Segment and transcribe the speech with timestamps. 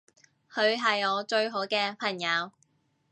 [0.51, 2.51] 佢係我最好嘅朋友